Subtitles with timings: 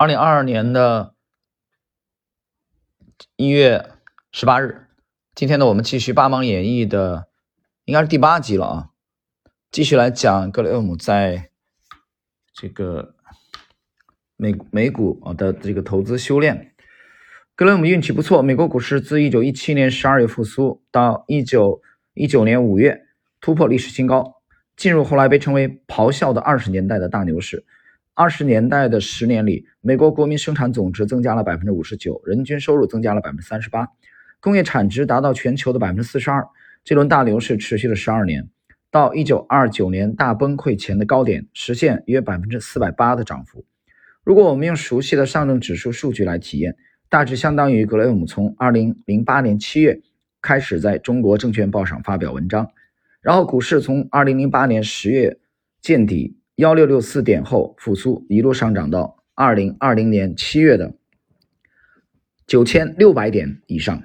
[0.00, 1.12] 二零二二年的
[3.34, 3.84] 一月
[4.30, 4.86] 十八日，
[5.34, 7.26] 今天呢，我们继续《八芒演义》的，
[7.84, 8.90] 应该是第八集了啊，
[9.72, 11.50] 继续来讲格雷厄姆在
[12.54, 13.16] 这个
[14.36, 16.76] 美美股啊的这个投资修炼。
[17.56, 21.82] 格雷厄姆运气不错，美国股市自一九一七年十二月复苏到一九
[22.14, 23.08] 一九年五月
[23.40, 24.40] 突破历史新高，
[24.76, 27.66] 进入后来被称为“咆哮”的二十年代的大牛市。
[28.20, 33.86] 二十年代的十年里，美国国民生产总值增加了百分之五十九，人均收入增加了百分之三十八，
[34.40, 36.44] 工业产值达到全球的百分之四十二。
[36.82, 38.48] 这轮大牛市持续了十二年，
[38.90, 43.64] 到一九二九年大崩溃前的高点，实现约百分之四百八的涨幅。
[44.24, 46.74] 如果我们用熟悉的上证指数数据来体验，
[47.08, 50.00] 大致相当于格雷厄姆从二零零八年七月
[50.42, 52.68] 开始在中国证券报上发表文章，
[53.20, 55.38] 然后股市从二零零八年十月
[55.80, 56.34] 见底。
[56.58, 60.92] 幺六六四点后复苏，一路上涨到二零二零年七月的
[62.48, 64.02] 九千六百点以上。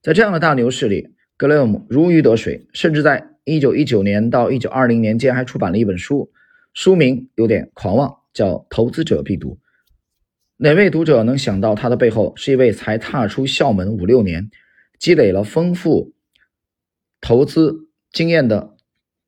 [0.00, 6.32] 在这样的大牛市里，格雷厄姆如鱼得水，甚至在一九一九年到一九二零年间还出版了一本书，
[6.72, 9.50] 书名有点狂妄，叫《投资者必读》。
[10.56, 14.50] 哪位读者能想到他的背后是一位才踏出校门五六年，
[14.98, 16.14] 积累了丰富
[17.20, 18.78] 投资经验的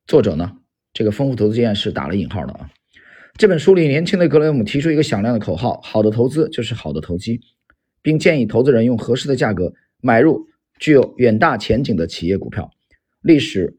[0.07, 0.57] 作者呢？
[0.95, 2.69] 这个丰富投资经验是打了引号的啊！
[3.37, 7.41] 这本书里，年轻的格雷厄姆提出一个响亮的口号：好的投资就是好的投机，
[8.01, 10.47] 并建议投资人用合适的价格买入
[10.79, 12.71] 具有远大前景的企业股票。
[13.21, 13.77] 历史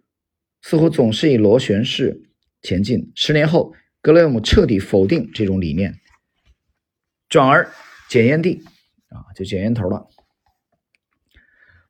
[0.61, 2.21] 似乎总是以螺旋式
[2.61, 3.11] 前进。
[3.15, 3.73] 十年后，
[4.03, 5.95] 格雷厄姆彻底否定这种理念，
[7.31, 7.67] 转而
[8.11, 8.63] 捡烟蒂
[9.09, 10.07] 啊，就捡烟头了。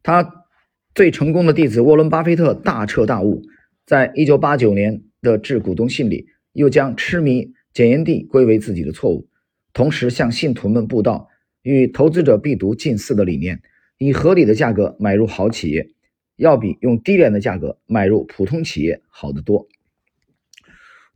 [0.05, 0.47] 他
[0.95, 3.43] 最成功的弟子沃伦·巴菲特大彻大悟，
[3.85, 5.03] 在一九八九年。
[5.27, 9.29] 的致股东信里，又将痴迷检验地归为自己的错误，
[9.73, 11.29] 同时向信徒们布道
[11.63, 13.61] 与投资者必读近似的理念：
[13.99, 15.91] 以合理的价格买入好企业，
[16.37, 19.67] 要比用低廉的价格买入普通企业好得多。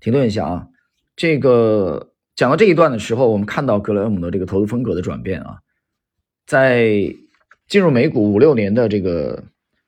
[0.01, 0.69] 停顿一下啊，
[1.15, 5.61] 这个讲到这一段的时候，我们看到格雷厄姆的这个投资风格的转变啊，
[6.45, 7.15] 在
[7.69, 9.45] 进入美股五六年的这个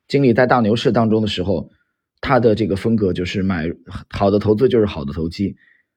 [0.06, 1.68] 经历，在大牛市当中的时候。
[2.22, 3.66] 他的这个风格就是买
[4.08, 5.56] 好的投资就是好的投机，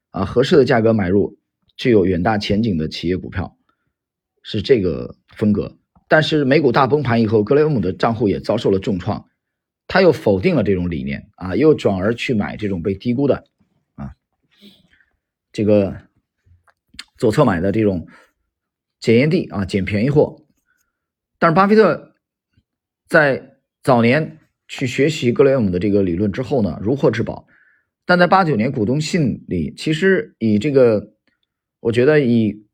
[0.09, 1.37] 啊，合适的价格买入
[1.77, 3.55] 具有远大前景的企业股票，
[4.41, 5.77] 是这个风格。
[6.07, 9.29] 但是美股大崩盘以后，格雷厄姆的账户也遭受了重创，
[9.87, 13.43] 他又否定了这种理念啊，又转而去买这种被低估的
[13.93, 14.15] 啊，
[15.51, 15.95] 这个
[17.17, 18.07] 左侧买的这种
[18.99, 20.43] 检验地啊，捡便宜货。
[21.37, 22.15] 但是巴菲特
[23.07, 24.39] 在早年。
[24.67, 27.47] 去学习格雷厄姆的这个理论之后呢，如获至宝。
[28.05, 31.13] 但在八九年股东信里，其实以这个，
[31.79, 32.65] 我觉得以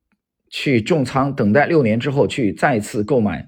[0.49, 3.47] 去重仓等待六年之后去再次购买，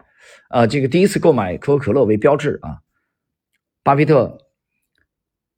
[0.50, 2.80] 呃，这个第一次购买可口可乐为标志啊。
[3.84, 4.38] 巴菲特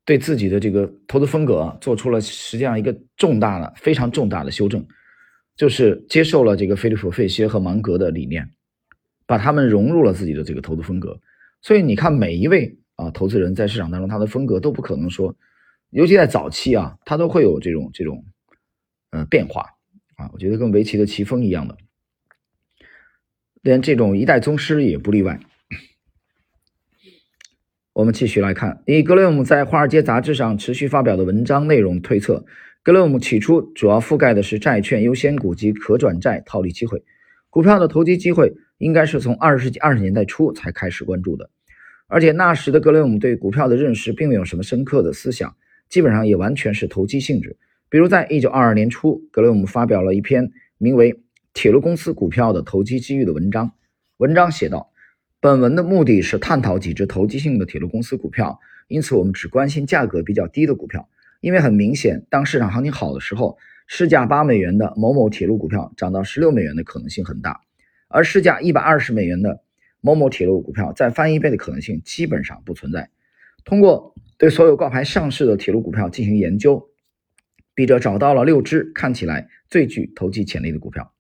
[0.03, 4.84] 对自己的这个投资风格做出了实际上一个重大的、非常重大的修正，
[5.56, 8.50] 就是接受了这个菲利普·费歇和芒格的理念，
[9.28, 11.19] 把他们融入了自己的这个投资风格。
[11.65, 15.35] 所以你看，每一位啊投资人在市场当中，他的风格都不可能说，
[15.89, 18.23] 尤其在早期啊，他都会有这种这种
[19.09, 19.65] 呃变化
[20.15, 20.29] 啊。
[20.31, 21.75] 我觉得跟围棋的棋风一样的，
[23.63, 25.39] 连这种一代宗师也不例外。
[27.93, 32.45] 我们继续来看，以格雷厄姆在《华尔街杂志》上持续发表的文章内容推测，
[32.83, 37.03] 格雷厄姆起初主要覆盖的是债券优先股及可转债套利机会，
[37.55, 41.49] 股票的投机机会应该是从二十世纪二十年代初才开始关注的。
[42.05, 45.55] 而且那时的格雷厄姆对股票的认识并没有什么深刻的思想，
[45.88, 47.55] 基本上也完全是投机性质。
[47.88, 51.13] 比如，在一九二二年初，格雷厄姆发表了一篇名为
[51.53, 53.72] 《铁路公司股票的投机机遇》的文章。
[54.17, 54.91] 文章写道
[55.39, 61.07] ：“本文的目的是探讨几只投机性的铁路公司股票，因此我们只关心价格比较低的股票。
[61.45, 67.61] 因为很明显，当市场行情好的时候，市价八美元的某某铁路股票涨到十六美元的可能性很大，
[68.08, 69.61] 而市价一百二十美元的。”
[70.02, 73.09] 某某铁路股票再翻一倍的可能性基本上不存在。
[73.64, 76.90] 通过对所有挂牌上市的铁路股票进行研究，
[77.73, 81.11] 笔者找到了六只看起来最具投机潜力的股票。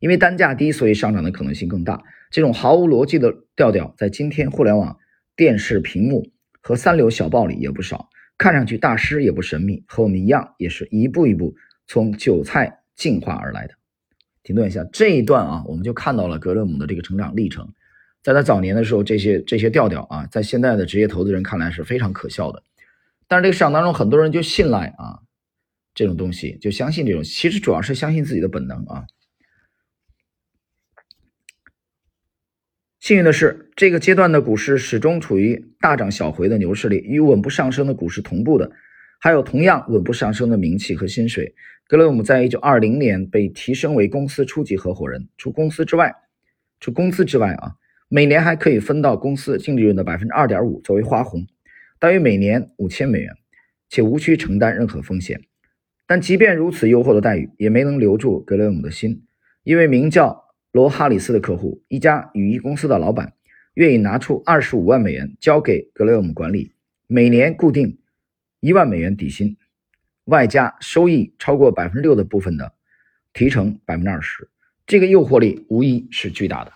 [0.00, 2.02] 因为单价低，所以上涨的可能性更大。
[2.30, 4.98] 这种毫无逻辑的调调，在今天互联网
[5.36, 6.28] 电视屏幕
[6.60, 8.09] 和三流小报里也不少。
[8.40, 11.54] 看上去大师也不神秘，和我们一样，也是一步一步
[11.86, 13.74] 从韭菜进化而来的。
[14.42, 17.70] 停顿一下，这一段啊，我们就看到了格雷姆的这个成长历程。
[18.22, 22.62] 在他早年的时候，这些这些调调啊，在现在的职业投资人看来是非常可笑的。
[23.28, 25.20] 但是这个市场当中，很多人就信赖啊，
[25.94, 29.04] 这种东西，就相信这种，其实主要是相信自己的本能啊。
[33.00, 38.70] 幸运的是，这个阶段的股市始终处于大涨小回的牛市里，与稳步上升的股市同步的，
[39.18, 41.54] 还有同样稳步上升的名气和薪水。
[41.88, 46.14] 格雷厄姆在一九二零年被提升为公司初级合伙人，除公司之外，
[46.78, 47.72] 除工资之外啊，
[48.10, 51.46] 每年还可以分到公司净利润的百分之二点五作为花红，
[51.98, 53.32] 大约每年五千美元，
[53.88, 55.40] 且无需承担任何风险。
[56.06, 59.24] 但即便如此优厚的待遇，也没能留住格雷厄姆的心，
[59.64, 60.49] 因为名叫。
[60.72, 63.32] 罗哈里斯的客户，一家羽衣公司的老板，
[63.74, 66.72] 愿意拿出二十五万美元交给格雷厄姆管理，
[67.08, 67.98] 每年固定
[68.60, 69.56] 一万美元底薪，
[70.26, 72.72] 外加收益超过百分之六的部分的
[73.32, 74.48] 提成百分之二十。
[74.86, 76.72] 这个诱惑力无疑是巨大的。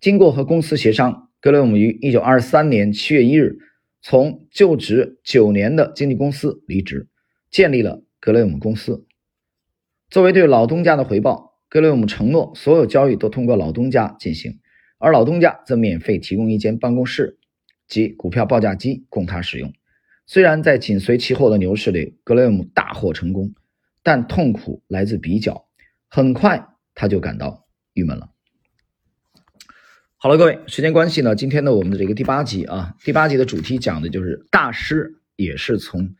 [0.00, 3.58] 经过和公司协商，格雷厄姆于一九二三年七月一日
[4.00, 7.08] 从就职九年的经纪公司离职，
[7.50, 9.06] 建立了格雷厄姆公司，
[10.08, 11.55] 作为对老东家的回报。
[11.68, 14.60] 格雷厄姆承诺，所有交易都通过老东家进行，
[14.98, 17.38] 而老东家则免费提供一间办公室
[17.88, 19.72] 及股票报价机供他使用。
[20.26, 23.52] 虽然在紧随其后的牛市里，格雷厄姆大获成功，
[24.02, 25.66] 但痛苦来自比较。
[26.08, 28.30] 很快他就感到郁闷了。
[30.16, 36.14] 好了，各位，时间关系呢，今天呢，我们的这个第八集啊，第八集的主题讲的就是大师也是从。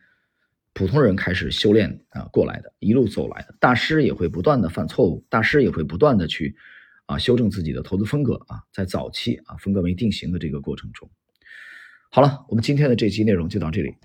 [0.77, 6.55] 普通人开始修炼啊过来的，一路走来的大师也会不断的犯错误，大师也会不断的去
[7.07, 11.09] 啊修正自己的投资风格啊，在早期啊风格没定型的这个过程中。
[12.11, 13.95] 好了，我们今天的这期内容就到这里。